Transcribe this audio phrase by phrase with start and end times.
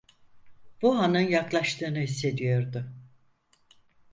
[0.81, 2.91] Bu anın yaklaştığını hissediyordu.